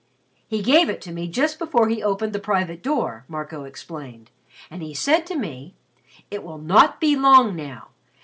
"He 0.47 0.63
gave 0.63 0.89
it 0.89 0.99
to 1.01 1.11
me 1.11 1.27
just 1.27 1.59
before 1.59 1.87
he 1.87 2.01
opened 2.01 2.33
the 2.33 2.39
private 2.39 2.81
door," 2.81 3.23
Marco 3.27 3.65
explained. 3.65 4.31
"And 4.71 4.81
he 4.81 4.95
said 4.95 5.27
to 5.27 5.35
me, 5.37 5.75
'It 6.31 6.41
will 6.41 6.57
not 6.57 6.99
be 6.99 7.15
long 7.15 7.55
now. 7.55 7.89